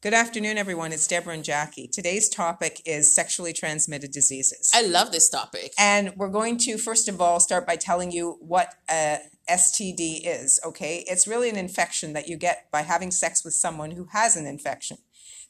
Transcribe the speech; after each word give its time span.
Good 0.00 0.14
afternoon, 0.14 0.58
everyone. 0.58 0.92
It's 0.92 1.08
Deborah 1.08 1.34
and 1.34 1.42
Jackie. 1.42 1.88
Today's 1.88 2.28
topic 2.28 2.80
is 2.86 3.12
sexually 3.12 3.52
transmitted 3.52 4.12
diseases. 4.12 4.70
I 4.72 4.82
love 4.82 5.10
this 5.10 5.28
topic. 5.28 5.72
And 5.76 6.12
we're 6.14 6.28
going 6.28 6.56
to, 6.58 6.78
first 6.78 7.08
of 7.08 7.20
all, 7.20 7.40
start 7.40 7.66
by 7.66 7.74
telling 7.74 8.12
you 8.12 8.36
what 8.38 8.76
uh, 8.88 9.16
a 9.48 9.52
STD 9.54 10.20
is, 10.22 10.60
okay? 10.64 11.04
It's 11.08 11.26
really 11.26 11.50
an 11.50 11.56
infection 11.56 12.12
that 12.12 12.28
you 12.28 12.36
get 12.36 12.70
by 12.70 12.82
having 12.82 13.10
sex 13.10 13.44
with 13.44 13.54
someone 13.54 13.90
who 13.90 14.04
has 14.12 14.36
an 14.36 14.46
infection. 14.46 14.98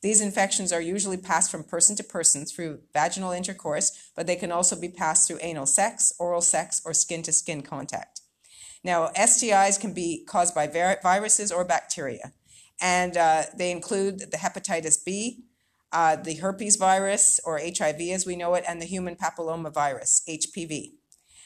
These 0.01 0.23
infections 0.23 0.73
are 0.73 0.81
usually 0.81 1.19
passed 1.19 1.51
from 1.51 1.63
person 1.63 1.95
to 1.97 2.03
person 2.03 2.47
through 2.47 2.81
vaginal 2.95 3.33
intercourse, 3.33 4.11
but 4.17 4.27
they 4.27 4.37
can 4.37 4.51
also 4.51 4.81
be 4.81 4.89
passed 4.89 5.29
through 5.29 5.41
anal 5.43 5.67
sex, 5.67 6.15
oral 6.19 6.41
sex, 6.41 6.81
or 6.87 6.95
skin 6.95 7.23
to 7.25 7.33
skin 7.33 7.61
contact. 7.61 8.23
Now, 8.83 9.09
STIs 9.09 9.79
can 9.79 9.93
be 9.93 10.25
caused 10.27 10.55
by 10.55 10.69
viruses 10.69 11.53
or 11.53 11.67
bacteria 11.67 12.33
and 12.81 13.17
uh, 13.17 13.43
they 13.57 13.71
include 13.71 14.21
the 14.31 14.37
hepatitis 14.37 15.05
B, 15.05 15.45
uh, 15.93 16.17
the 16.17 16.37
herpes 16.37 16.77
virus, 16.77 17.41
or 17.45 17.59
HIV 17.59 18.01
as 18.13 18.27
we 18.27 18.37
know 18.37 18.55
it, 18.55 18.65
and 18.69 18.81
the 18.81 18.87
human 18.87 19.17
papilloma 19.17 19.73
virus, 19.73 20.23
HPV. 20.29 20.93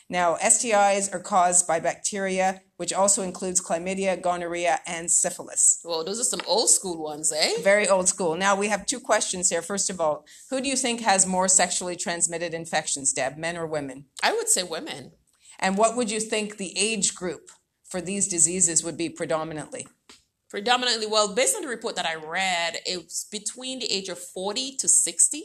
Now, 0.08 0.36
STIs 0.36 1.14
are 1.14 1.20
caused 1.20 1.66
by 1.66 1.80
bacteria, 1.80 2.60
which 2.76 2.92
also 2.92 3.22
includes 3.22 3.62
chlamydia, 3.62 4.20
gonorrhea, 4.20 4.80
and 4.86 5.10
syphilis. 5.10 5.80
Well, 5.84 6.04
those 6.04 6.20
are 6.20 6.24
some 6.24 6.42
old 6.46 6.68
school 6.68 7.02
ones, 7.02 7.32
eh? 7.32 7.52
Very 7.62 7.88
old 7.88 8.08
school. 8.08 8.36
Now, 8.36 8.54
we 8.54 8.68
have 8.68 8.84
two 8.84 9.00
questions 9.00 9.48
here. 9.48 9.62
First 9.62 9.88
of 9.88 10.00
all, 10.02 10.26
who 10.50 10.60
do 10.60 10.68
you 10.68 10.76
think 10.76 11.00
has 11.00 11.26
more 11.26 11.48
sexually 11.48 11.96
transmitted 11.96 12.52
infections, 12.52 13.14
Deb, 13.14 13.38
men 13.38 13.56
or 13.56 13.66
women? 13.66 14.04
I 14.22 14.34
would 14.34 14.48
say 14.48 14.62
women. 14.62 15.12
And 15.58 15.78
what 15.78 15.96
would 15.96 16.10
you 16.10 16.20
think 16.20 16.58
the 16.58 16.76
age 16.76 17.14
group 17.14 17.50
for 17.88 18.02
these 18.02 18.28
diseases 18.28 18.84
would 18.84 18.98
be 18.98 19.08
predominantly? 19.08 19.86
Predominantly, 20.52 21.06
well, 21.06 21.34
based 21.34 21.56
on 21.56 21.62
the 21.62 21.68
report 21.68 21.96
that 21.96 22.04
I 22.04 22.14
read, 22.14 22.76
it's 22.84 23.24
between 23.24 23.78
the 23.78 23.90
age 23.90 24.10
of 24.10 24.18
40 24.18 24.76
to 24.76 24.86
60. 24.86 25.44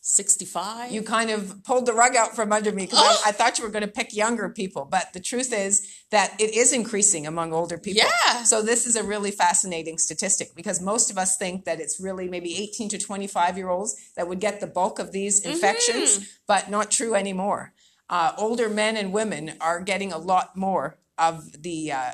65. 0.00 0.90
You 0.90 1.02
kind 1.02 1.28
of 1.28 1.62
pulled 1.64 1.84
the 1.84 1.92
rug 1.92 2.16
out 2.16 2.34
from 2.34 2.50
under 2.50 2.72
me 2.72 2.86
because 2.86 2.98
I, 2.98 3.20
I, 3.28 3.32
thought 3.32 3.58
you 3.58 3.64
were 3.64 3.70
going 3.70 3.84
to 3.84 3.92
pick 3.92 4.16
younger 4.16 4.48
people. 4.48 4.86
But 4.90 5.12
the 5.12 5.20
truth 5.20 5.52
is 5.52 5.86
that 6.10 6.34
it 6.40 6.56
is 6.56 6.72
increasing 6.72 7.26
among 7.26 7.52
older 7.52 7.76
people. 7.76 8.08
Yeah. 8.24 8.42
So 8.44 8.62
this 8.62 8.86
is 8.86 8.96
a 8.96 9.04
really 9.04 9.30
fascinating 9.30 9.98
statistic 9.98 10.54
because 10.56 10.80
most 10.80 11.10
of 11.10 11.18
us 11.18 11.36
think 11.36 11.66
that 11.66 11.78
it's 11.78 12.00
really 12.00 12.26
maybe 12.26 12.56
18 12.56 12.88
to 12.88 12.98
25 12.98 13.58
year 13.58 13.68
olds 13.68 13.94
that 14.16 14.26
would 14.26 14.40
get 14.40 14.60
the 14.60 14.66
bulk 14.66 14.98
of 14.98 15.12
these 15.12 15.42
mm-hmm. 15.42 15.52
infections, 15.52 16.16
mm-hmm. 16.16 16.24
but 16.48 16.70
not 16.70 16.90
true 16.90 17.14
anymore. 17.14 17.74
Uh, 18.08 18.32
older 18.38 18.70
men 18.70 18.96
and 18.96 19.12
women 19.12 19.52
are 19.60 19.78
getting 19.82 20.10
a 20.10 20.18
lot 20.18 20.56
more 20.56 20.98
of 21.18 21.62
the 21.62 21.92
uh, 21.92 22.12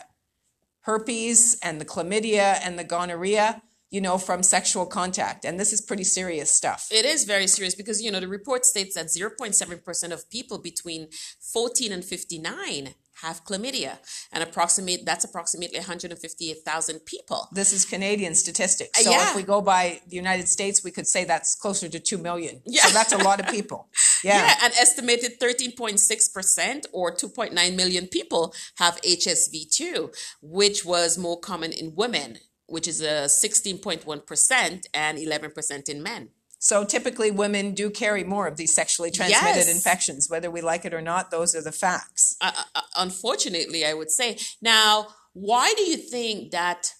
herpes 0.86 1.58
and 1.62 1.80
the 1.80 1.84
chlamydia 1.84 2.58
and 2.62 2.78
the 2.78 2.84
gonorrhea 2.84 3.62
you 3.90 4.00
know, 4.00 4.18
from 4.18 4.42
sexual 4.42 4.84
contact. 4.84 5.44
And 5.44 5.60
this 5.60 5.72
is 5.72 5.80
pretty 5.80 6.04
serious 6.04 6.50
stuff. 6.50 6.88
It 6.90 7.04
is 7.04 7.24
very 7.24 7.46
serious 7.46 7.74
because, 7.74 8.02
you 8.02 8.10
know, 8.10 8.20
the 8.20 8.28
report 8.28 8.66
states 8.66 8.96
that 8.96 9.06
0.7% 9.06 10.12
of 10.12 10.28
people 10.28 10.58
between 10.58 11.08
14 11.40 11.92
and 11.92 12.04
59 12.04 12.94
have 13.22 13.44
chlamydia 13.44 13.98
and 14.32 14.42
approximate 14.42 15.04
that's 15.04 15.24
approximately 15.24 15.78
158,000 15.78 17.00
people. 17.04 17.48
This 17.52 17.72
is 17.72 17.84
Canadian 17.84 18.34
statistics. 18.34 18.98
Uh, 18.98 19.04
so 19.04 19.10
yeah. 19.10 19.30
if 19.30 19.36
we 19.36 19.42
go 19.42 19.60
by 19.60 20.00
the 20.08 20.16
United 20.16 20.48
States, 20.48 20.84
we 20.84 20.90
could 20.90 21.06
say 21.06 21.24
that's 21.24 21.54
closer 21.54 21.88
to 21.88 21.98
2 21.98 22.18
million. 22.18 22.62
Yeah. 22.64 22.82
So 22.86 22.94
that's 22.94 23.12
a 23.12 23.18
lot 23.18 23.40
of 23.40 23.48
people. 23.48 23.88
Yeah. 24.24 24.38
yeah 24.38 24.66
an 24.66 24.72
estimated 24.80 25.38
13.6% 25.38 26.86
or 26.92 27.14
2.9 27.14 27.76
million 27.76 28.06
people 28.06 28.54
have 28.78 29.00
HSV2 29.02 30.10
which 30.42 30.84
was 30.84 31.18
more 31.18 31.38
common 31.38 31.72
in 31.72 31.94
women, 31.94 32.38
which 32.66 32.88
is 32.88 33.02
uh, 33.02 33.22
a 33.24 33.28
16.1% 33.28 34.86
and 34.94 35.18
11% 35.18 35.88
in 35.88 36.02
men. 36.02 36.30
So 36.66 36.84
typically, 36.84 37.30
women 37.30 37.74
do 37.74 37.90
carry 37.90 38.24
more 38.24 38.48
of 38.48 38.56
these 38.56 38.74
sexually 38.74 39.12
transmitted 39.12 39.66
yes. 39.68 39.72
infections, 39.72 40.28
whether 40.28 40.50
we 40.50 40.62
like 40.62 40.84
it 40.84 40.92
or 40.92 41.00
not. 41.00 41.30
Those 41.30 41.54
are 41.54 41.62
the 41.62 41.70
facts. 41.70 42.36
Uh, 42.40 42.50
uh, 42.56 42.62
uh, 42.74 42.80
unfortunately, 42.96 43.86
I 43.86 43.94
would 43.94 44.10
say. 44.10 44.36
Now, 44.60 45.06
why 45.32 45.72
do 45.76 45.84
you 45.84 45.96
think 45.96 46.50
that 46.50 46.92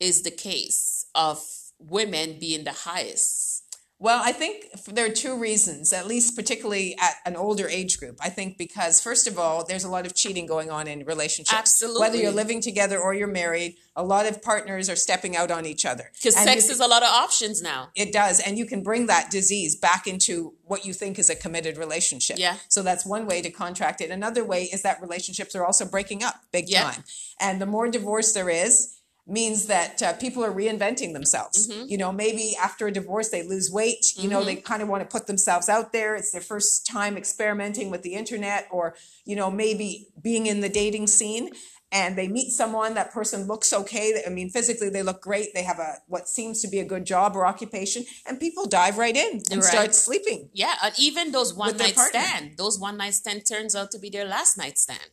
is 0.00 0.24
the 0.24 0.32
case 0.32 1.06
of 1.14 1.40
women 1.78 2.38
being 2.40 2.64
the 2.64 2.72
highest? 2.72 3.61
Well, 4.02 4.20
I 4.20 4.32
think 4.32 4.66
there 4.86 5.06
are 5.06 5.14
two 5.14 5.38
reasons, 5.38 5.92
at 5.92 6.08
least 6.08 6.34
particularly 6.34 6.98
at 6.98 7.14
an 7.24 7.36
older 7.36 7.68
age 7.68 8.00
group. 8.00 8.18
I 8.20 8.30
think 8.30 8.58
because, 8.58 9.00
first 9.00 9.28
of 9.28 9.38
all, 9.38 9.64
there's 9.64 9.84
a 9.84 9.88
lot 9.88 10.06
of 10.06 10.14
cheating 10.16 10.44
going 10.44 10.72
on 10.72 10.88
in 10.88 11.04
relationships. 11.04 11.56
Absolutely. 11.56 12.00
Whether 12.00 12.16
you're 12.16 12.32
living 12.32 12.60
together 12.60 12.98
or 12.98 13.14
you're 13.14 13.28
married, 13.28 13.76
a 13.94 14.02
lot 14.02 14.26
of 14.26 14.42
partners 14.42 14.90
are 14.90 14.96
stepping 14.96 15.36
out 15.36 15.52
on 15.52 15.66
each 15.66 15.86
other. 15.86 16.10
Because 16.14 16.34
sex 16.34 16.68
is 16.68 16.80
a 16.80 16.88
lot 16.88 17.04
of 17.04 17.10
options 17.10 17.62
now. 17.62 17.90
It 17.94 18.12
does. 18.12 18.40
And 18.40 18.58
you 18.58 18.66
can 18.66 18.82
bring 18.82 19.06
that 19.06 19.30
disease 19.30 19.76
back 19.76 20.08
into 20.08 20.54
what 20.64 20.84
you 20.84 20.92
think 20.92 21.20
is 21.20 21.30
a 21.30 21.36
committed 21.36 21.78
relationship. 21.78 22.40
Yeah. 22.40 22.56
So 22.66 22.82
that's 22.82 23.06
one 23.06 23.26
way 23.26 23.40
to 23.40 23.52
contract 23.52 24.00
it. 24.00 24.10
Another 24.10 24.44
way 24.44 24.64
is 24.64 24.82
that 24.82 25.00
relationships 25.00 25.54
are 25.54 25.64
also 25.64 25.84
breaking 25.84 26.24
up 26.24 26.40
big 26.50 26.68
yeah. 26.68 26.90
time. 26.90 27.04
And 27.38 27.60
the 27.60 27.66
more 27.66 27.88
divorce 27.88 28.32
there 28.32 28.50
is, 28.50 28.91
means 29.32 29.66
that 29.66 30.02
uh, 30.02 30.12
people 30.14 30.44
are 30.44 30.52
reinventing 30.52 31.14
themselves. 31.14 31.68
Mm-hmm. 31.68 31.86
You 31.88 31.98
know, 31.98 32.12
maybe 32.12 32.54
after 32.62 32.86
a 32.86 32.92
divorce 32.92 33.30
they 33.30 33.42
lose 33.42 33.70
weight, 33.70 34.12
you 34.14 34.22
mm-hmm. 34.22 34.30
know, 34.30 34.44
they 34.44 34.56
kind 34.56 34.82
of 34.82 34.88
want 34.88 35.02
to 35.02 35.08
put 35.08 35.26
themselves 35.26 35.68
out 35.68 35.92
there. 35.92 36.14
It's 36.14 36.32
their 36.32 36.42
first 36.42 36.86
time 36.86 37.16
experimenting 37.16 37.90
with 37.90 38.02
the 38.02 38.14
internet 38.14 38.68
or, 38.70 38.94
you 39.24 39.34
know, 39.34 39.50
maybe 39.50 40.08
being 40.22 40.46
in 40.46 40.60
the 40.60 40.68
dating 40.68 41.06
scene 41.06 41.50
and 41.90 42.16
they 42.16 42.26
meet 42.26 42.50
someone 42.50 42.94
that 42.94 43.12
person 43.12 43.46
looks 43.46 43.72
okay 43.72 44.22
i 44.26 44.30
mean 44.30 44.48
physically 44.48 44.88
they 44.88 45.02
look 45.02 45.20
great 45.20 45.48
they 45.52 45.62
have 45.62 45.78
a 45.78 45.96
what 46.06 46.26
seems 46.26 46.62
to 46.62 46.68
be 46.68 46.78
a 46.78 46.84
good 46.84 47.04
job 47.04 47.36
or 47.36 47.44
occupation 47.46 48.02
and 48.26 48.40
people 48.40 48.66
dive 48.66 48.96
right 48.96 49.16
in 49.16 49.42
and 49.50 49.60
right. 49.60 49.64
start 49.64 49.94
sleeping 49.94 50.48
yeah 50.54 50.74
and 50.82 50.94
even 50.98 51.32
those 51.32 51.52
one 51.52 51.76
night 51.76 51.96
stand 51.96 52.56
those 52.56 52.78
one 52.78 52.96
night 52.96 53.12
stand 53.12 53.42
turns 53.46 53.76
out 53.76 53.90
to 53.90 53.98
be 53.98 54.08
their 54.08 54.24
last 54.24 54.56
night 54.56 54.78
stand 54.78 55.10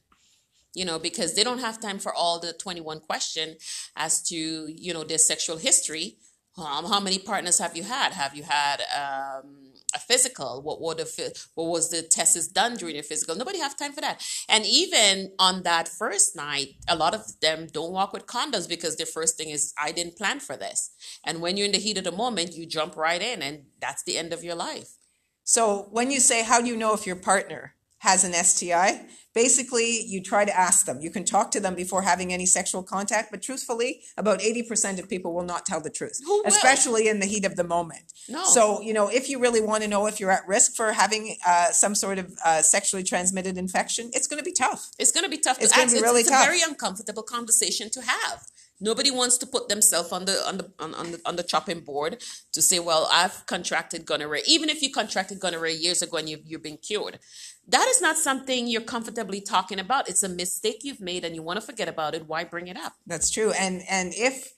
you 0.73 0.85
know, 0.85 0.99
because 0.99 1.35
they 1.35 1.43
don't 1.43 1.59
have 1.59 1.79
time 1.79 1.99
for 1.99 2.13
all 2.13 2.39
the 2.39 2.53
21 2.53 2.99
question 3.01 3.55
as 3.95 4.21
to, 4.23 4.35
you 4.35 4.93
know, 4.93 5.03
their 5.03 5.17
sexual 5.17 5.57
history. 5.57 6.17
Um, 6.57 6.85
how 6.85 6.99
many 6.99 7.19
partners 7.19 7.59
have 7.59 7.75
you 7.75 7.83
had? 7.83 8.11
Have 8.11 8.35
you 8.35 8.43
had 8.43 8.81
um, 8.93 9.71
a 9.95 9.99
physical? 9.99 10.61
What 10.61 10.81
what 10.81 10.97
the 10.97 11.47
what 11.55 11.69
was 11.69 11.89
the 11.89 12.01
test 12.01 12.35
is 12.35 12.49
done 12.49 12.75
during 12.75 12.95
your 12.95 13.03
physical? 13.03 13.35
Nobody 13.35 13.59
have 13.59 13.77
time 13.77 13.93
for 13.93 14.01
that. 14.01 14.21
And 14.49 14.65
even 14.65 15.31
on 15.39 15.63
that 15.63 15.87
first 15.87 16.35
night, 16.35 16.75
a 16.89 16.97
lot 16.97 17.15
of 17.15 17.39
them 17.39 17.67
don't 17.71 17.93
walk 17.93 18.11
with 18.11 18.25
condoms 18.25 18.67
because 18.67 18.97
their 18.97 19.05
first 19.05 19.37
thing 19.37 19.49
is 19.49 19.73
I 19.81 19.91
didn't 19.93 20.17
plan 20.17 20.41
for 20.41 20.57
this. 20.57 20.91
And 21.25 21.39
when 21.39 21.55
you're 21.55 21.67
in 21.67 21.71
the 21.71 21.79
heat 21.79 21.97
of 21.97 22.03
the 22.03 22.11
moment, 22.11 22.55
you 22.55 22.65
jump 22.65 22.97
right 22.97 23.21
in, 23.21 23.41
and 23.41 23.63
that's 23.79 24.03
the 24.03 24.17
end 24.17 24.33
of 24.33 24.43
your 24.43 24.55
life. 24.55 24.95
So 25.43 25.87
when 25.91 26.11
you 26.11 26.19
say, 26.19 26.43
how 26.43 26.61
do 26.61 26.67
you 26.67 26.77
know 26.77 26.93
if 26.93 27.07
your 27.07 27.15
partner 27.15 27.73
has 27.99 28.23
an 28.23 28.33
STI? 28.33 29.05
Basically, 29.35 30.01
you 30.05 30.23
try 30.23 30.43
to 30.43 30.59
ask 30.59 30.85
them. 30.85 30.99
You 31.01 31.11
can 31.11 31.23
talk 31.23 31.51
to 31.51 31.59
them 31.59 31.75
before 31.75 32.01
having 32.01 32.33
any 32.33 32.47
sexual 32.47 32.81
contact, 32.81 33.29
but 33.29 33.43
truthfully, 33.43 34.01
about 34.17 34.39
80% 34.39 34.99
of 34.99 35.07
people 35.07 35.33
will 35.33 35.43
not 35.43 35.65
tell 35.65 35.79
the 35.79 35.91
truth, 35.91 36.19
especially 36.45 37.07
in 37.07 37.19
the 37.19 37.27
heat 37.27 37.45
of 37.45 37.55
the 37.55 37.63
moment. 37.63 38.11
No. 38.27 38.43
So, 38.43 38.81
you 38.81 38.91
know, 38.91 39.07
if 39.07 39.29
you 39.29 39.39
really 39.39 39.61
want 39.61 39.83
to 39.83 39.89
know 39.89 40.07
if 40.07 40.19
you're 40.19 40.31
at 40.31 40.47
risk 40.47 40.75
for 40.75 40.93
having 40.93 41.37
uh, 41.47 41.71
some 41.71 41.93
sort 41.93 42.17
of 42.17 42.35
uh, 42.43 42.61
sexually 42.63 43.03
transmitted 43.03 43.57
infection, 43.57 44.09
it's 44.13 44.27
going 44.27 44.39
to 44.39 44.43
be 44.43 44.53
tough. 44.53 44.89
It's 44.97 45.11
going 45.11 45.23
to 45.23 45.29
be 45.29 45.37
tough. 45.37 45.61
It's 45.61 45.75
going 45.75 45.89
to 45.89 45.95
be 45.95 46.01
really 46.01 46.21
it's 46.21 46.29
tough. 46.29 46.39
It's 46.39 46.47
a 46.47 46.49
very 46.49 46.61
uncomfortable 46.63 47.23
conversation 47.23 47.91
to 47.91 48.01
have. 48.01 48.47
Nobody 48.81 49.11
wants 49.11 49.37
to 49.39 49.45
put 49.45 49.67
themselves 49.67 50.11
on 50.11 50.25
the 50.25 50.47
on 50.47 50.57
the 50.57 50.71
on, 50.79 50.95
on 50.95 51.11
the 51.11 51.21
on 51.25 51.35
the 51.35 51.43
chopping 51.43 51.81
board 51.81 52.23
to 52.53 52.61
say, 52.61 52.79
"Well, 52.79 53.09
I've 53.11 53.45
contracted 53.45 54.05
gonorrhea." 54.05 54.43
Even 54.47 54.69
if 54.69 54.81
you 54.81 54.89
contracted 54.89 55.39
gonorrhea 55.39 55.75
years 55.75 56.01
ago 56.01 56.15
and 56.15 56.29
you've 56.29 56.45
you've 56.45 56.63
been 56.63 56.77
cured, 56.77 57.19
that 57.69 57.87
is 57.87 58.01
not 58.01 58.17
something 58.17 58.67
you're 58.67 58.81
comfortably 58.81 59.41
talking 59.41 59.79
about. 59.79 60.09
It's 60.09 60.23
a 60.23 60.29
mistake 60.29 60.83
you've 60.83 61.01
made, 61.01 61.23
and 61.23 61.35
you 61.35 61.41
want 61.41 61.59
to 61.59 61.65
forget 61.65 61.87
about 61.87 62.15
it. 62.15 62.27
Why 62.27 62.43
bring 62.43 62.67
it 62.67 62.77
up? 62.77 62.93
That's 63.05 63.29
true. 63.29 63.51
And 63.51 63.83
and 63.89 64.13
if 64.15 64.53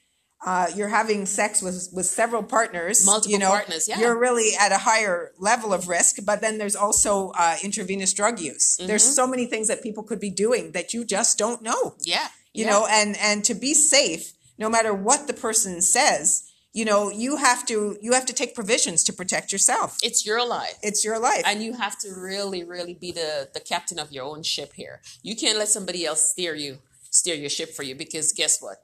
uh, 0.45 0.67
you're 0.75 0.87
having 0.87 1.25
sex 1.25 1.61
with 1.61 1.89
with 1.93 2.05
several 2.05 2.41
partners, 2.41 3.05
multiple 3.05 3.31
you 3.31 3.39
know, 3.39 3.49
partners, 3.49 3.87
yeah. 3.87 3.99
you're 3.99 4.17
really 4.17 4.51
at 4.59 4.71
a 4.71 4.77
higher 4.77 5.31
level 5.37 5.73
of 5.73 5.87
risk. 5.87 6.17
But 6.25 6.41
then 6.41 6.57
there's 6.57 6.75
also 6.75 7.31
uh, 7.37 7.57
intravenous 7.63 8.13
drug 8.13 8.39
use. 8.39 8.77
Mm-hmm. 8.77 8.87
There's 8.87 9.03
so 9.03 9.27
many 9.27 9.45
things 9.45 9.67
that 9.67 9.83
people 9.83 10.03
could 10.03 10.19
be 10.19 10.31
doing 10.31 10.71
that 10.71 10.93
you 10.93 11.05
just 11.05 11.37
don't 11.37 11.61
know. 11.61 11.95
Yeah, 12.01 12.27
you 12.53 12.65
yeah. 12.65 12.71
know, 12.71 12.87
and 12.89 13.17
and 13.17 13.43
to 13.45 13.53
be 13.53 13.73
safe 13.73 14.33
no 14.57 14.69
matter 14.69 14.93
what 14.93 15.27
the 15.27 15.33
person 15.33 15.81
says 15.81 16.50
you 16.73 16.85
know 16.85 17.09
you 17.09 17.37
have 17.37 17.65
to 17.67 17.97
you 18.01 18.13
have 18.13 18.25
to 18.25 18.33
take 18.33 18.55
provisions 18.55 19.03
to 19.05 19.13
protect 19.13 19.51
yourself. 19.51 19.97
It's 20.03 20.25
your 20.25 20.45
life. 20.47 20.77
It's 20.81 21.03
your 21.03 21.19
life. 21.19 21.43
And 21.45 21.61
you 21.61 21.73
have 21.73 21.97
to 21.99 22.13
really 22.13 22.63
really 22.63 22.93
be 22.93 23.11
the 23.11 23.49
the 23.53 23.59
captain 23.59 23.99
of 23.99 24.11
your 24.11 24.25
own 24.25 24.43
ship 24.43 24.73
here. 24.73 25.01
You 25.21 25.35
can't 25.35 25.57
let 25.57 25.67
somebody 25.67 26.05
else 26.05 26.31
steer 26.31 26.55
you 26.55 26.79
steer 27.09 27.35
your 27.35 27.49
ship 27.49 27.71
for 27.71 27.83
you 27.83 27.93
because 27.93 28.31
guess 28.31 28.61
what 28.61 28.77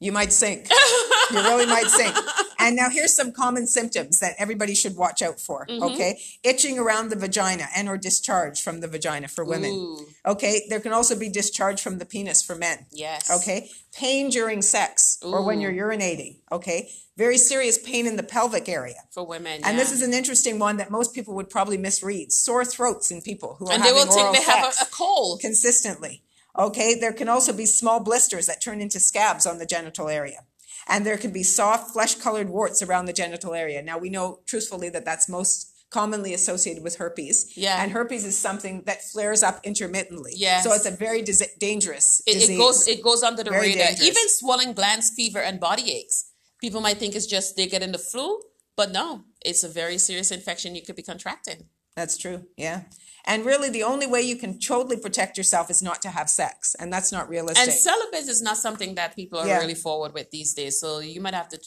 you 0.00 0.12
might 0.12 0.32
sink 0.32 0.68
you 1.30 1.38
really 1.38 1.66
might 1.66 1.86
sink 1.86 2.14
and 2.58 2.76
now 2.76 2.90
here's 2.90 3.14
some 3.14 3.32
common 3.32 3.66
symptoms 3.66 4.18
that 4.18 4.34
everybody 4.38 4.74
should 4.74 4.96
watch 4.96 5.22
out 5.22 5.40
for. 5.40 5.66
Mm-hmm. 5.66 5.82
Okay, 5.84 6.20
itching 6.42 6.78
around 6.78 7.10
the 7.10 7.16
vagina 7.16 7.66
and 7.74 7.88
or 7.88 7.96
discharge 7.96 8.60
from 8.60 8.80
the 8.80 8.88
vagina 8.88 9.28
for 9.28 9.44
women. 9.44 9.70
Ooh. 9.70 10.06
Okay, 10.26 10.66
there 10.68 10.80
can 10.80 10.92
also 10.92 11.16
be 11.18 11.28
discharge 11.28 11.80
from 11.80 11.98
the 11.98 12.04
penis 12.04 12.42
for 12.42 12.54
men. 12.54 12.86
Yes. 12.90 13.30
Okay, 13.30 13.70
pain 13.92 14.28
during 14.28 14.60
sex 14.60 15.18
Ooh. 15.24 15.32
or 15.32 15.46
when 15.46 15.60
you're 15.60 15.72
urinating. 15.72 16.38
Okay, 16.50 16.90
very 17.16 17.38
serious 17.38 17.78
pain 17.78 18.06
in 18.06 18.16
the 18.16 18.22
pelvic 18.22 18.68
area 18.68 19.02
for 19.12 19.24
women. 19.24 19.62
And 19.64 19.76
yeah. 19.76 19.76
this 19.76 19.92
is 19.92 20.02
an 20.02 20.12
interesting 20.12 20.58
one 20.58 20.78
that 20.78 20.90
most 20.90 21.14
people 21.14 21.34
would 21.36 21.50
probably 21.50 21.78
misread: 21.78 22.32
sore 22.32 22.64
throats 22.64 23.10
in 23.10 23.22
people 23.22 23.56
who 23.58 23.68
are 23.68 23.72
and 23.72 23.84
they 23.84 23.92
will 23.92 24.06
think 24.06 24.36
they 24.36 24.42
have 24.42 24.64
a, 24.64 24.82
a 24.82 24.86
cold 24.90 25.40
consistently. 25.40 26.22
Okay, 26.58 26.94
there 26.98 27.12
can 27.12 27.28
also 27.28 27.52
be 27.52 27.66
small 27.66 28.00
blisters 28.00 28.46
that 28.46 28.60
turn 28.60 28.80
into 28.80 28.98
scabs 28.98 29.46
on 29.46 29.58
the 29.58 29.66
genital 29.66 30.08
area. 30.08 30.40
And 30.88 31.06
there 31.06 31.18
can 31.18 31.32
be 31.32 31.42
soft, 31.42 31.92
flesh 31.92 32.14
colored 32.16 32.48
warts 32.48 32.82
around 32.82 33.04
the 33.04 33.12
genital 33.12 33.54
area. 33.54 33.82
Now, 33.82 33.98
we 33.98 34.08
know 34.08 34.40
truthfully 34.46 34.88
that 34.90 35.04
that's 35.04 35.28
most 35.28 35.72
commonly 35.90 36.34
associated 36.34 36.82
with 36.82 36.96
herpes. 36.96 37.52
Yeah. 37.56 37.82
And 37.82 37.92
herpes 37.92 38.24
is 38.24 38.36
something 38.36 38.82
that 38.86 39.02
flares 39.02 39.42
up 39.42 39.60
intermittently. 39.64 40.32
Yes. 40.34 40.64
So 40.64 40.72
it's 40.72 40.86
a 40.86 40.90
very 40.90 41.22
dis- 41.22 41.54
dangerous 41.58 42.22
it, 42.26 42.34
disease. 42.34 42.50
It 42.50 42.58
goes, 42.58 42.88
it 42.88 43.02
goes 43.02 43.22
under 43.22 43.42
the 43.42 43.50
very 43.50 43.68
radar. 43.68 43.86
Dangerous. 43.86 44.08
Even 44.08 44.28
swelling 44.28 44.72
glands, 44.72 45.10
fever, 45.10 45.40
and 45.40 45.60
body 45.60 45.90
aches. 45.92 46.30
People 46.60 46.80
might 46.80 46.98
think 46.98 47.14
it's 47.14 47.26
just 47.26 47.56
they 47.56 47.66
get 47.66 47.82
in 47.82 47.92
the 47.92 47.98
flu, 47.98 48.40
but 48.76 48.90
no, 48.90 49.24
it's 49.44 49.62
a 49.62 49.68
very 49.68 49.96
serious 49.96 50.30
infection 50.30 50.74
you 50.74 50.82
could 50.82 50.96
be 50.96 51.02
contracting. 51.02 51.68
That's 51.98 52.16
true. 52.16 52.46
Yeah. 52.56 52.82
And 53.24 53.44
really, 53.44 53.70
the 53.70 53.82
only 53.82 54.06
way 54.06 54.22
you 54.22 54.36
can 54.36 54.60
totally 54.60 54.96
protect 54.96 55.36
yourself 55.36 55.68
is 55.68 55.82
not 55.82 56.00
to 56.02 56.10
have 56.10 56.30
sex, 56.30 56.76
and 56.78 56.92
that's 56.92 57.10
not 57.10 57.28
realistic. 57.28 57.64
And 57.64 57.72
celibate 57.72 58.28
is 58.28 58.40
not 58.40 58.56
something 58.56 58.94
that 58.94 59.16
people 59.16 59.40
are 59.40 59.46
yeah. 59.46 59.58
really 59.58 59.74
forward 59.74 60.14
with 60.14 60.30
these 60.30 60.54
days. 60.54 60.78
So 60.78 61.00
you 61.00 61.20
might 61.20 61.34
have 61.34 61.48
to, 61.48 61.58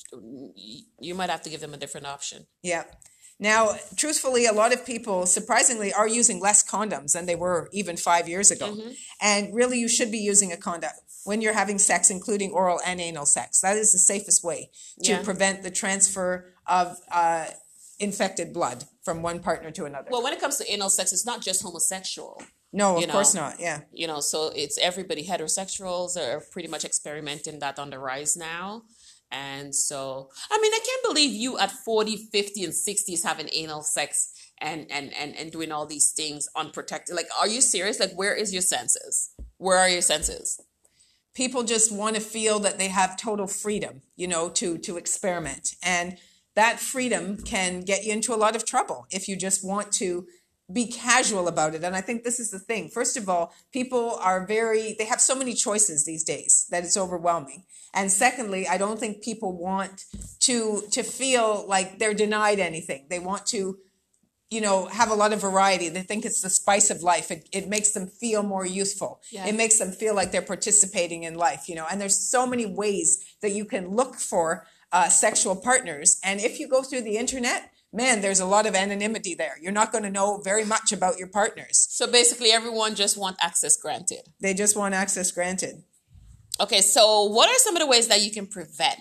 you 1.00 1.14
might 1.16 1.30
have 1.30 1.42
to 1.42 1.50
give 1.50 1.60
them 1.60 1.74
a 1.74 1.78
different 1.78 2.08
option. 2.08 2.48
Yeah. 2.64 2.86
Now, 3.40 3.76
truthfully, 3.98 4.46
a 4.46 4.54
lot 4.54 4.74
of 4.74 4.86
people 4.86 5.26
surprisingly 5.26 5.92
are 5.92 6.08
using 6.08 6.40
less 6.40 6.64
condoms 6.64 7.12
than 7.14 7.26
they 7.26 7.36
were 7.36 7.70
even 7.74 7.98
five 7.98 8.30
years 8.30 8.52
ago. 8.52 8.74
Mm-hmm. 8.74 8.92
And 9.20 9.54
really, 9.54 9.80
you 9.80 9.90
should 9.90 10.12
be 10.12 10.20
using 10.20 10.52
a 10.54 10.58
condom 10.58 10.92
when 11.26 11.42
you're 11.42 11.54
having 11.54 11.78
sex, 11.78 12.10
including 12.10 12.52
oral 12.52 12.80
and 12.86 13.02
anal 13.02 13.26
sex. 13.26 13.60
That 13.62 13.78
is 13.78 13.92
the 13.92 14.00
safest 14.00 14.44
way 14.44 14.70
to 15.04 15.12
yeah. 15.12 15.24
prevent 15.24 15.64
the 15.64 15.72
transfer 15.72 16.54
of 16.66 16.98
uh, 17.12 17.48
infected 18.02 18.54
blood 18.54 18.84
from 19.04 19.22
one 19.22 19.40
partner 19.40 19.72
to 19.72 19.86
another. 19.86 20.10
Well, 20.12 20.24
when 20.24 20.34
it 20.34 20.42
comes 20.42 20.58
to 20.58 20.72
anal 20.72 20.90
sex, 20.90 21.14
it's 21.14 21.26
not 21.26 21.42
just 21.42 21.62
homosexual. 21.62 22.42
No, 22.74 22.98
of 22.98 23.08
know? 23.08 23.14
course 23.14 23.34
not. 23.34 23.60
Yeah. 23.60 23.82
You 23.92 24.08
know, 24.08 24.22
so 24.22 24.52
it's 24.56 24.78
everybody. 24.78 25.26
Heterosexuals 25.26 26.18
are 26.18 26.42
pretty 26.52 26.68
much 26.68 26.86
experimenting 26.86 27.60
that 27.60 27.80
on 27.80 27.90
the 27.90 28.00
rise 28.00 28.38
now. 28.38 28.84
And 29.32 29.74
so, 29.74 30.30
I 30.50 30.60
mean, 30.62 30.74
I 30.74 30.80
can't 30.86 31.04
believe 31.04 31.32
you 31.32 31.58
at 31.58 31.72
40, 31.72 32.18
50, 32.18 32.66
and 32.66 32.74
60s 32.74 33.24
having 33.24 33.50
anal 33.54 33.82
sex 33.82 34.34
and, 34.58 34.88
and, 34.92 35.14
and, 35.16 35.36
and 35.38 35.52
doing 35.52 35.72
all 35.72 35.86
these 35.86 36.12
things 36.12 36.50
unprotected. 36.56 37.16
Like, 37.16 37.28
are 37.40 37.48
you 37.48 37.62
serious? 37.62 38.00
Like, 38.00 38.14
where 38.14 38.36
is 38.36 38.52
your 38.52 38.62
senses? 38.62 39.32
Where 39.58 39.78
are 39.78 39.90
your 39.90 40.02
senses? 40.02 40.60
People 41.34 41.64
just 41.64 41.94
want 41.94 42.16
to 42.16 42.22
feel 42.22 42.60
that 42.60 42.78
they 42.78 42.90
have 42.90 43.16
total 43.16 43.48
freedom, 43.48 44.02
you 44.18 44.28
know, 44.28 44.50
to, 44.50 44.78
to 44.80 44.98
experiment. 44.98 45.76
And 45.82 46.18
that 46.56 46.80
freedom 46.80 47.38
can 47.38 47.82
get 47.82 48.04
you 48.04 48.14
into 48.14 48.34
a 48.34 48.36
lot 48.36 48.56
of 48.56 48.66
trouble 48.66 49.06
if 49.12 49.28
you 49.28 49.36
just 49.36 49.66
want 49.66 49.92
to 49.94 50.26
be 50.72 50.88
casual 50.88 51.48
about 51.48 51.76
it. 51.76 51.84
And 51.84 51.96
I 51.96 52.02
think 52.02 52.24
this 52.24 52.40
is 52.40 52.52
the 52.52 52.60
thing. 52.60 52.90
First 52.90 53.18
of 53.18 53.28
all, 53.28 53.54
people 53.74 54.18
are 54.22 54.46
very, 54.46 54.96
they 54.98 55.06
have 55.06 55.22
so 55.22 55.36
many 55.36 55.54
choices 55.54 56.06
these 56.06 56.24
days 56.24 56.68
that 56.72 56.84
it's 56.84 56.98
overwhelming. 56.98 57.64
And 57.94 58.12
secondly, 58.12 58.68
I 58.68 58.78
don't 58.78 59.00
think 59.00 59.22
people 59.22 59.58
want 59.58 60.06
to, 60.42 60.84
to 60.92 61.04
feel 61.04 61.66
like 61.68 62.00
they're 62.00 62.14
denied 62.14 62.60
anything. 62.60 63.08
They 63.10 63.20
want 63.20 63.46
to, 63.48 63.80
you 64.50 64.62
know, 64.62 64.86
have 64.88 65.12
a 65.12 65.16
lot 65.16 65.34
of 65.34 65.42
variety. 65.42 65.90
They 65.90 66.04
think 66.04 66.26
it's 66.26 66.42
the 66.42 66.50
spice 66.50 66.90
of 66.90 67.04
life. 67.04 67.32
It, 67.32 67.50
it 67.52 67.68
makes 67.68 67.92
them 67.92 68.08
feel 68.08 68.44
more 68.44 68.66
youthful. 68.66 69.22
Yeah. 69.30 69.48
It 69.48 69.56
makes 69.56 69.78
them 69.78 69.92
feel 69.92 70.16
like 70.16 70.32
they're 70.32 70.42
participating 70.42 71.24
in 71.24 71.36
life, 71.36 71.68
you 71.68 71.76
know, 71.76 71.86
and 71.90 72.00
there's 72.00 72.30
so 72.30 72.46
many 72.48 72.66
ways 72.66 73.36
that 73.42 73.52
you 73.52 73.66
can 73.66 73.90
look 73.90 74.16
for 74.16 74.66
uh, 74.92 75.10
sexual 75.10 75.56
partners. 75.56 76.20
And 76.24 76.40
if 76.40 76.60
you 76.60 76.68
go 76.68 76.84
through 76.84 77.02
the 77.02 77.18
internet, 77.18 77.72
man, 77.94 78.22
there's 78.22 78.40
a 78.40 78.46
lot 78.46 78.66
of 78.66 78.76
anonymity 78.76 79.36
there. 79.36 79.58
You're 79.62 79.72
not 79.72 79.92
going 79.92 80.04
to 80.04 80.10
know 80.10 80.42
very 80.44 80.66
much 80.66 80.92
about 80.92 81.18
your 81.18 81.28
partners. 81.28 81.88
So 81.90 82.12
basically, 82.12 82.52
everyone 82.52 82.96
just 82.96 83.18
want 83.18 83.38
access 83.42 83.78
granted. 83.78 84.22
They 84.42 84.54
just 84.54 84.76
want 84.76 84.94
access 84.94 85.32
granted. 85.32 85.84
Okay, 86.60 86.82
so 86.82 87.24
what 87.24 87.50
are 87.50 87.58
some 87.58 87.76
of 87.76 87.82
the 87.82 87.88
ways 87.88 88.08
that 88.08 88.22
you 88.22 88.32
can 88.32 88.48
prevent? 88.48 89.00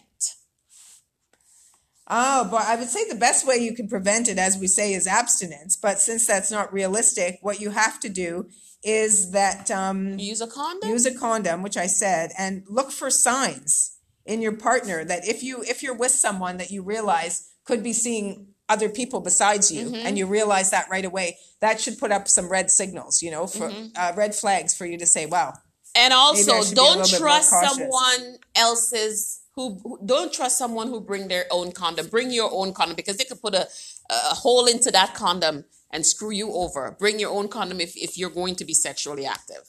Oh, 2.13 2.49
but 2.51 2.63
I 2.63 2.75
would 2.75 2.89
say 2.89 3.09
the 3.09 3.15
best 3.15 3.47
way 3.47 3.57
you 3.57 3.75
can 3.75 3.89
prevent 3.89 4.29
it, 4.29 4.39
as 4.39 4.59
we 4.59 4.67
say, 4.67 4.95
is 4.95 5.07
abstinence. 5.07 5.77
But 5.77 6.01
since 6.01 6.27
that's 6.27 6.51
not 6.51 6.73
realistic, 6.73 7.39
what 7.43 7.61
you 7.61 7.71
have 7.71 8.01
to 8.01 8.09
do 8.09 8.49
is 8.83 9.31
that 9.31 9.71
um, 9.71 10.19
use 10.19 10.41
a 10.41 10.47
condom. 10.47 10.91
Use 10.91 11.07
a 11.07 11.15
condom, 11.15 11.63
which 11.63 11.77
I 11.77 11.87
said, 11.87 12.33
and 12.37 12.65
look 12.67 12.91
for 12.91 13.11
signs 13.11 13.99
in 14.31 14.41
your 14.41 14.53
partner 14.53 15.05
that 15.05 15.27
if 15.27 15.43
you 15.43 15.63
if 15.63 15.83
you're 15.83 15.97
with 15.97 16.13
someone 16.13 16.57
that 16.59 16.71
you 16.71 16.83
realize 16.83 17.51
could 17.65 17.83
be 17.83 17.93
seeing 17.93 18.47
other 18.69 18.89
people 18.89 19.21
besides 19.21 19.73
you 19.73 19.87
mm-hmm. 19.87 20.07
and 20.07 20.17
you 20.17 20.25
realize 20.25 20.71
that 20.71 20.89
right 20.89 21.05
away 21.05 21.37
that 21.59 21.81
should 21.81 21.99
put 21.99 22.13
up 22.13 22.29
some 22.29 22.49
red 22.49 22.71
signals 22.71 23.23
you 23.23 23.31
know 23.31 23.49
for 23.49 23.69
mm-hmm. 23.69 23.89
uh, 23.97 24.13
red 24.17 24.33
flags 24.33 24.73
for 24.73 24.87
you 24.87 24.97
to 24.97 25.05
say 25.05 25.27
wow 25.27 25.53
and 25.97 26.13
also 26.13 26.63
don't 26.73 27.05
trust 27.09 27.51
someone 27.51 28.37
else's 28.55 29.41
who, 29.57 29.81
who, 29.83 29.99
don't 30.07 30.33
trust 30.33 30.57
someone 30.57 30.87
who 30.87 31.01
bring 31.01 31.27
their 31.27 31.47
own 31.51 31.73
condom 31.73 32.07
bring 32.07 32.31
your 32.31 32.51
own 32.53 32.73
condom 32.73 32.95
because 32.95 33.17
they 33.17 33.25
could 33.25 33.43
put 33.43 33.55
a, 33.55 33.67
a 34.11 34.35
hole 34.45 34.67
into 34.67 34.93
that 34.93 35.13
condom 35.13 35.65
and 35.91 36.07
screw 36.07 36.31
you 36.31 36.53
over 36.53 36.97
bring 37.01 37.19
your 37.19 37.33
own 37.33 37.49
condom 37.49 37.81
if, 37.81 37.97
if 37.97 38.17
you're 38.17 38.31
going 38.31 38.55
to 38.55 38.65
be 38.65 38.75
sexually 38.75 39.27
active 39.27 39.65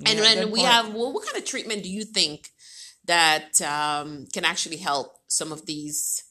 yeah, 0.00 0.10
and 0.10 0.18
then 0.18 0.50
we 0.50 0.58
point. 0.58 0.72
have 0.72 0.92
well 0.92 1.12
what 1.12 1.24
kind 1.24 1.36
of 1.36 1.44
treatment 1.44 1.84
do 1.84 1.88
you 1.88 2.02
think 2.02 2.50
that 3.06 3.60
um, 3.62 4.26
can 4.32 4.44
actually 4.44 4.76
help 4.76 5.16
some 5.28 5.52
of 5.52 5.66
these 5.66 6.22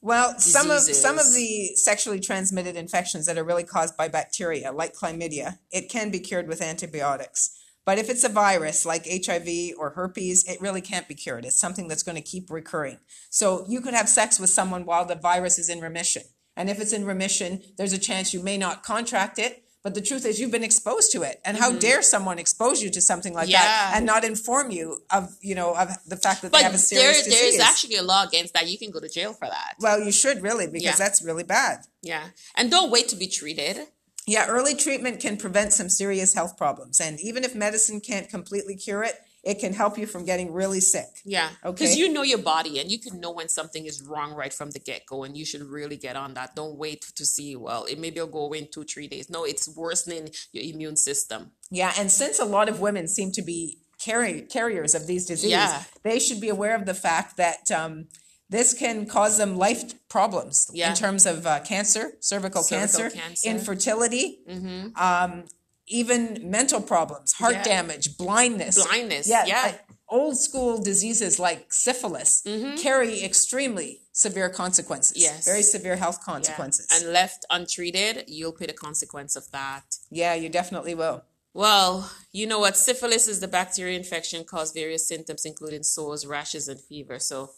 well, 0.00 0.32
diseases. 0.34 0.52
some 0.52 0.70
of 0.70 0.80
some 0.80 1.18
of 1.18 1.34
the 1.34 1.74
sexually 1.74 2.20
transmitted 2.20 2.76
infections 2.76 3.26
that 3.26 3.36
are 3.36 3.44
really 3.44 3.64
caused 3.64 3.96
by 3.96 4.08
bacteria, 4.08 4.72
like 4.72 4.94
chlamydia, 4.94 5.58
it 5.72 5.88
can 5.90 6.10
be 6.10 6.20
cured 6.20 6.48
with 6.48 6.62
antibiotics. 6.62 7.54
But 7.84 7.98
if 7.98 8.10
it's 8.10 8.22
a 8.22 8.28
virus 8.28 8.84
like 8.84 9.06
HIV 9.08 9.74
or 9.78 9.90
herpes, 9.90 10.44
it 10.46 10.60
really 10.60 10.82
can't 10.82 11.08
be 11.08 11.14
cured. 11.14 11.46
It's 11.46 11.58
something 11.58 11.88
that's 11.88 12.02
going 12.02 12.16
to 12.16 12.22
keep 12.22 12.50
recurring. 12.50 12.98
So 13.30 13.64
you 13.66 13.80
could 13.80 13.94
have 13.94 14.10
sex 14.10 14.38
with 14.38 14.50
someone 14.50 14.84
while 14.84 15.06
the 15.06 15.14
virus 15.14 15.58
is 15.58 15.70
in 15.70 15.80
remission. 15.80 16.22
And 16.54 16.68
if 16.68 16.80
it's 16.80 16.92
in 16.92 17.06
remission, 17.06 17.62
there's 17.78 17.94
a 17.94 17.98
chance 17.98 18.34
you 18.34 18.42
may 18.42 18.58
not 18.58 18.82
contract 18.82 19.38
it, 19.38 19.64
but 19.88 19.94
the 19.94 20.02
truth 20.02 20.26
is, 20.26 20.38
you've 20.38 20.50
been 20.50 20.62
exposed 20.62 21.12
to 21.12 21.22
it, 21.22 21.40
and 21.46 21.56
how 21.56 21.70
mm-hmm. 21.70 21.78
dare 21.78 22.02
someone 22.02 22.38
expose 22.38 22.82
you 22.82 22.90
to 22.90 23.00
something 23.00 23.32
like 23.32 23.48
yeah. 23.48 23.62
that 23.62 23.92
and 23.94 24.04
not 24.04 24.22
inform 24.22 24.70
you 24.70 24.98
of 25.10 25.34
you 25.40 25.54
know 25.54 25.74
of 25.74 25.88
the 26.06 26.16
fact 26.16 26.42
that 26.42 26.52
but 26.52 26.58
they 26.58 26.64
have 26.64 26.74
a 26.74 26.78
serious 26.78 27.22
there, 27.22 27.24
disease? 27.24 27.56
There's 27.56 27.66
actually 27.66 27.96
a 27.96 28.02
law 28.02 28.22
against 28.22 28.52
that. 28.52 28.68
You 28.68 28.76
can 28.76 28.90
go 28.90 29.00
to 29.00 29.08
jail 29.08 29.32
for 29.32 29.48
that. 29.48 29.76
Well, 29.80 29.98
you 30.00 30.12
should 30.12 30.42
really 30.42 30.66
because 30.66 30.82
yeah. 30.82 30.96
that's 30.96 31.24
really 31.24 31.42
bad. 31.42 31.86
Yeah, 32.02 32.28
and 32.54 32.70
don't 32.70 32.90
wait 32.90 33.08
to 33.08 33.16
be 33.16 33.28
treated. 33.28 33.78
Yeah, 34.26 34.46
early 34.46 34.74
treatment 34.74 35.20
can 35.20 35.38
prevent 35.38 35.72
some 35.72 35.88
serious 35.88 36.34
health 36.34 36.58
problems, 36.58 37.00
and 37.00 37.18
even 37.18 37.44
if 37.44 37.54
medicine 37.54 38.02
can't 38.02 38.28
completely 38.28 38.76
cure 38.76 39.02
it, 39.02 39.14
it 39.48 39.60
can 39.60 39.72
help 39.72 39.96
you 39.96 40.06
from 40.06 40.26
getting 40.26 40.52
really 40.52 40.78
sick. 40.78 41.08
Yeah. 41.24 41.48
Okay. 41.64 41.84
Because 41.84 41.96
you 41.96 42.12
know 42.12 42.22
your 42.22 42.38
body 42.38 42.78
and 42.80 42.90
you 42.90 43.00
can 43.00 43.18
know 43.18 43.30
when 43.30 43.48
something 43.48 43.86
is 43.86 44.02
wrong 44.02 44.34
right 44.34 44.52
from 44.52 44.72
the 44.72 44.78
get 44.78 45.06
go, 45.06 45.24
and 45.24 45.38
you 45.38 45.46
should 45.46 45.62
really 45.62 45.96
get 45.96 46.16
on 46.16 46.34
that. 46.34 46.54
Don't 46.54 46.76
wait 46.76 47.06
to 47.16 47.24
see, 47.24 47.56
well, 47.56 47.84
it 47.86 47.98
maybe 47.98 48.16
it'll 48.18 48.28
go 48.28 48.44
away 48.44 48.58
in 48.58 48.68
two, 48.70 48.84
three 48.84 49.08
days. 49.08 49.30
No, 49.30 49.44
it's 49.44 49.66
worsening 49.74 50.28
your 50.52 50.62
immune 50.62 50.96
system. 50.96 51.52
Yeah. 51.70 51.94
And 51.98 52.12
since 52.12 52.38
a 52.38 52.44
lot 52.44 52.68
of 52.68 52.80
women 52.80 53.08
seem 53.08 53.32
to 53.32 53.42
be 53.42 53.78
carry, 53.98 54.42
carriers 54.42 54.94
of 54.94 55.06
these 55.06 55.24
diseases, 55.24 55.50
yeah. 55.50 55.82
they 56.02 56.18
should 56.18 56.42
be 56.42 56.50
aware 56.50 56.76
of 56.76 56.84
the 56.84 56.94
fact 56.94 57.38
that. 57.38 57.70
Um, 57.70 58.08
this 58.50 58.72
can 58.72 59.04
cause 59.04 59.36
them 59.36 59.58
life 59.58 60.08
problems 60.08 60.70
yeah. 60.72 60.88
in 60.88 60.96
terms 60.96 61.26
of 61.26 61.46
uh, 61.46 61.60
cancer, 61.60 62.12
cervical, 62.20 62.62
cervical 62.62 62.64
cancer, 62.64 63.10
cancer, 63.10 63.50
infertility, 63.50 64.38
mm-hmm. 64.48 64.96
um, 64.96 65.44
even 65.88 66.50
mental 66.50 66.80
problems, 66.80 67.32
heart 67.32 67.54
yeah. 67.54 67.62
damage, 67.62 68.16
blindness. 68.16 68.84
Blindness. 68.84 69.28
Yeah. 69.28 69.44
yeah. 69.46 69.62
Like 69.62 69.84
old 70.08 70.38
school 70.38 70.82
diseases 70.82 71.38
like 71.38 71.72
syphilis 71.72 72.42
mm-hmm. 72.46 72.76
carry 72.76 73.22
extremely 73.22 74.00
severe 74.12 74.48
consequences. 74.48 75.20
Yes. 75.20 75.44
Very 75.44 75.62
severe 75.62 75.96
health 75.96 76.24
consequences. 76.24 76.88
Yeah. 76.90 76.98
And 76.98 77.12
left 77.12 77.46
untreated, 77.50 78.24
you'll 78.26 78.52
pay 78.52 78.66
the 78.66 78.72
consequence 78.72 79.36
of 79.36 79.50
that. 79.52 79.96
Yeah, 80.10 80.34
you 80.34 80.48
definitely 80.48 80.94
will. 80.94 81.24
Well, 81.54 82.10
you 82.32 82.46
know 82.46 82.60
what? 82.60 82.76
Syphilis 82.76 83.26
is 83.26 83.40
the 83.40 83.48
bacteria 83.48 83.98
infection 83.98 84.44
cause 84.44 84.72
various 84.72 85.08
symptoms, 85.08 85.44
including 85.44 85.82
sores, 85.82 86.26
rashes, 86.26 86.68
and 86.68 86.80
fever. 86.80 87.18
So, 87.18 87.50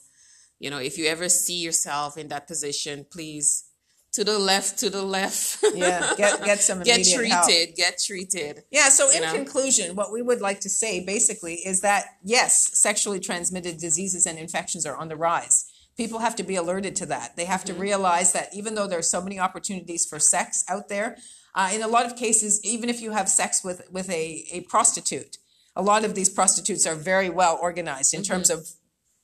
you 0.59 0.71
know, 0.71 0.79
if 0.79 0.97
you 0.97 1.07
ever 1.07 1.29
see 1.29 1.59
yourself 1.61 2.17
in 2.17 2.29
that 2.29 2.47
position, 2.47 3.05
please 3.11 3.65
to 4.13 4.25
the 4.25 4.39
left, 4.39 4.79
to 4.79 4.91
the 4.91 5.03
left. 5.03 5.65
yeah, 5.75 6.15
get 6.17 6.45
get 6.45 6.61
some 6.61 6.83
get 6.85 7.05
treated, 7.05 7.31
help. 7.31 7.77
get 7.77 8.01
treated. 8.05 8.65
Yeah. 8.71 8.89
So 8.89 9.11
in 9.11 9.23
know? 9.23 9.33
conclusion, 9.33 9.95
what 9.95 10.13
we 10.13 10.23
would 10.23 10.41
like 10.41 10.61
to 10.61 10.69
say 10.69 11.05
basically 11.05 11.55
is 11.55 11.81
that 11.83 12.07
yes, 12.25 12.79
sexually 12.79 13.21
transmitted 13.21 13.79
diseases 13.79 14.27
and 14.27 14.39
infections 14.39 14.85
are 14.87 14.97
on 14.97 15.09
the 15.09 15.17
rise. 15.17 15.71
people 15.97 16.21
have 16.21 16.35
to 16.37 16.43
be 16.43 16.57
alerted 16.57 16.97
to 16.97 17.07
that. 17.07 17.37
They 17.37 17.45
have 17.45 17.65
to 17.67 17.75
realize 17.75 18.33
that 18.33 18.55
even 18.55 18.75
though 18.75 18.87
there's 18.87 19.11
so 19.11 19.21
many 19.21 19.39
opportunities 19.39 20.07
for 20.07 20.19
sex 20.19 20.65
out 20.69 20.89
there, 20.89 21.19
uh, 21.55 21.71
in 21.73 21.83
a 21.83 21.89
lot 21.89 22.07
of 22.07 22.17
cases, 22.17 22.61
even 22.65 22.89
if 22.89 23.01
you 23.01 23.13
have 23.13 23.29
sex 23.29 23.63
with 23.63 23.83
with 23.93 24.11
a, 24.11 24.45
a 24.51 24.63
prostitute, 24.63 25.39
a 25.77 25.83
lot 25.83 26.05
of 26.05 26.15
these 26.15 26.29
prostitutes 26.29 26.87
are 26.87 26.97
very 26.97 27.31
well 27.31 27.59
organized 27.61 28.13
in 28.13 28.23
terms 28.23 28.51
of 28.51 28.69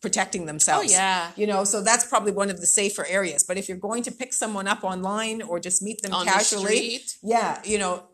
protecting 0.02 0.42
oh, 0.42 0.46
themselves. 0.46 0.92
Oh, 0.92 0.96
yeah. 0.96 1.30
You 1.36 1.46
know, 1.46 1.64
so 1.64 1.82
that's 1.82 2.06
probably 2.06 2.32
one 2.32 2.50
of 2.50 2.60
the 2.60 2.66
safer 2.66 3.06
areas. 3.06 3.44
But 3.44 3.56
if 3.58 3.68
you're 3.68 3.78
going 3.78 4.02
to 4.04 4.12
pick 4.12 4.32
someone 4.32 4.66
up 4.68 4.84
online 4.84 5.42
or 5.42 5.58
just 5.60 5.82
meet 5.82 6.02
them 6.02 6.12
On 6.12 6.26
casually, 6.26 6.66
street. 6.98 7.16
yeah, 7.22 7.60
you 7.64 7.78
know, 7.78 8.04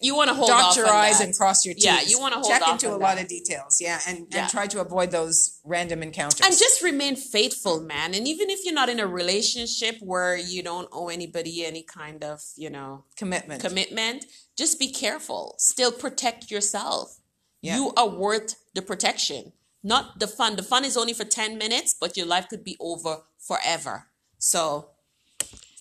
You 0.00 0.14
want 0.14 0.28
to 0.28 0.34
hold 0.34 0.48
dot 0.48 0.64
off 0.64 0.76
your 0.76 0.86
I's 0.86 1.18
that. 1.18 1.24
and 1.26 1.36
cross 1.36 1.66
your 1.66 1.74
T's. 1.74 1.84
Yeah, 1.84 2.00
you 2.00 2.20
wanna 2.20 2.36
hold 2.36 2.46
check 2.46 2.62
into 2.68 2.94
a 2.94 2.96
lot 2.96 3.20
of 3.20 3.26
details, 3.26 3.80
yeah, 3.80 3.98
and 4.06 4.26
Yeah. 4.30 4.42
and 4.42 4.50
try 4.50 4.68
to 4.68 4.80
avoid 4.80 5.10
those 5.10 5.58
random 5.64 6.04
encounters. 6.04 6.40
and 6.46 6.56
just 6.56 6.82
remain 6.82 7.16
faithful 7.16 7.80
man 7.80 8.14
and 8.14 8.28
even 8.28 8.48
if 8.48 8.64
you're 8.64 8.72
not 8.82 8.88
in 8.88 9.00
a 9.00 9.06
relationship 9.08 9.96
where 10.00 10.36
you 10.36 10.62
don't 10.62 10.88
owe 10.92 11.08
anybody 11.08 11.64
any 11.66 11.82
kind 11.82 12.22
of 12.22 12.40
you 12.54 12.70
know 12.70 13.02
commitment. 13.16 13.60
commitment 13.60 14.26
just 14.56 14.78
be 14.78 14.88
careful 14.88 15.56
still 15.58 15.90
protect 15.90 16.48
yourself 16.48 17.18
Yeah. 17.60 17.76
you 17.76 17.92
are 17.96 18.08
worth 18.08 18.54
the 18.74 18.82
protection 18.82 19.52
not 19.92 20.04
the 20.22 20.26
fun 20.38 20.56
the 20.60 20.62
fun 20.72 20.84
is 20.90 20.96
only 21.02 21.14
for 21.20 21.24
10 21.24 21.56
minutes 21.64 21.90
but 22.02 22.16
your 22.18 22.26
life 22.34 22.46
could 22.50 22.64
be 22.70 22.76
over 22.80 23.14
forever 23.48 23.94
so 24.38 24.62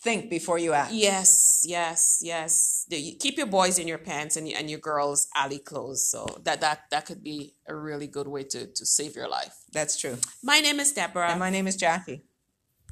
Think 0.06 0.30
before 0.30 0.60
you 0.66 0.72
act. 0.82 0.92
yes 0.94 1.66
yes 1.66 2.00
yes 2.32 2.86
keep 3.24 3.36
your 3.42 3.48
boys 3.60 3.76
in 3.82 3.88
your 3.88 3.98
pants 4.10 4.38
and, 4.38 4.46
and 4.60 4.70
your 4.70 4.78
girls 4.92 5.20
alley 5.42 5.58
clothes 5.70 6.02
so 6.14 6.20
that 6.44 6.62
that 6.62 6.78
that 6.92 7.04
could 7.08 7.24
be 7.24 7.56
a 7.68 7.74
really 7.74 8.06
good 8.18 8.28
way 8.36 8.44
to 8.54 8.60
to 8.78 8.84
save 8.86 9.16
your 9.20 9.30
life 9.40 9.56
That's 9.78 9.96
true. 10.02 10.18
my 10.44 10.60
name 10.68 10.80
is 10.80 10.90
deborah 10.94 11.32
And 11.32 11.40
my 11.40 11.50
name 11.50 11.66
is 11.72 11.76
Jackie. 11.76 12.22